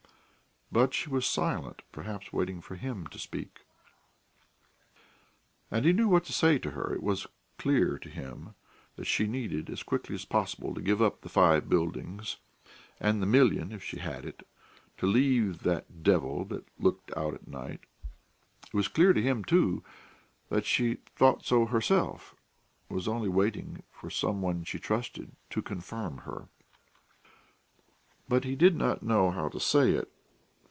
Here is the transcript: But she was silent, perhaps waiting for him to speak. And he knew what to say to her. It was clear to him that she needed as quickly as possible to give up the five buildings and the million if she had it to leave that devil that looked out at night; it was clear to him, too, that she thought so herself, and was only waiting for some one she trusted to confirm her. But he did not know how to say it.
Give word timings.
But 0.73 0.93
she 0.93 1.09
was 1.09 1.25
silent, 1.25 1.81
perhaps 1.91 2.31
waiting 2.31 2.61
for 2.61 2.75
him 2.75 3.05
to 3.07 3.19
speak. 3.19 3.65
And 5.69 5.83
he 5.83 5.91
knew 5.91 6.07
what 6.07 6.23
to 6.27 6.31
say 6.31 6.57
to 6.59 6.71
her. 6.71 6.93
It 6.93 7.03
was 7.03 7.27
clear 7.57 7.99
to 7.99 8.07
him 8.09 8.55
that 8.95 9.03
she 9.03 9.27
needed 9.27 9.69
as 9.69 9.83
quickly 9.83 10.15
as 10.15 10.23
possible 10.23 10.73
to 10.73 10.79
give 10.79 11.01
up 11.01 11.19
the 11.23 11.27
five 11.27 11.67
buildings 11.67 12.37
and 13.01 13.21
the 13.21 13.25
million 13.25 13.73
if 13.73 13.83
she 13.83 13.99
had 13.99 14.23
it 14.23 14.47
to 14.97 15.05
leave 15.07 15.63
that 15.63 16.03
devil 16.03 16.45
that 16.45 16.63
looked 16.79 17.11
out 17.17 17.33
at 17.33 17.49
night; 17.49 17.81
it 18.65 18.73
was 18.73 18.87
clear 18.87 19.11
to 19.11 19.21
him, 19.21 19.43
too, 19.43 19.83
that 20.47 20.65
she 20.65 20.99
thought 21.17 21.43
so 21.45 21.65
herself, 21.65 22.33
and 22.87 22.95
was 22.95 23.09
only 23.09 23.27
waiting 23.27 23.83
for 23.91 24.09
some 24.09 24.41
one 24.41 24.63
she 24.63 24.79
trusted 24.79 25.35
to 25.49 25.61
confirm 25.61 26.19
her. 26.19 26.47
But 28.29 28.45
he 28.45 28.55
did 28.55 28.77
not 28.77 29.03
know 29.03 29.31
how 29.31 29.49
to 29.49 29.59
say 29.59 29.91
it. 29.91 30.09